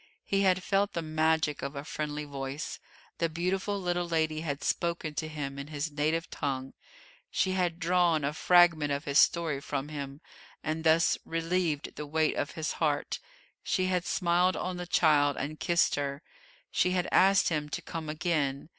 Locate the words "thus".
10.83-11.19